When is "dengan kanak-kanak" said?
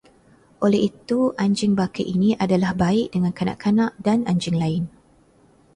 3.15-3.91